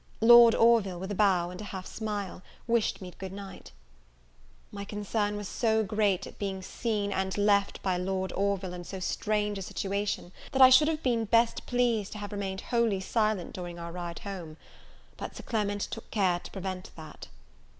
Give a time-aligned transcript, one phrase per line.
[0.19, 3.71] Lord Orville, with a bow and a half smile, wished me good night.
[4.71, 8.99] My concern was so great at being seen and left by Lord Orville in so
[8.99, 13.53] strange a situation, that I should have been best pleased to have remained wholly silent
[13.53, 14.57] during our ride home;
[15.17, 17.27] but Sir Clement took care to prevent that.